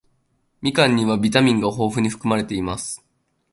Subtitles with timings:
[0.63, 3.05] みかんにはビタミンが豊富に含まれています。